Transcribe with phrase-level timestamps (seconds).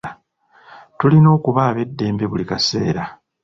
[0.97, 3.03] Tulina okuba ab'eddembe buli kiseera.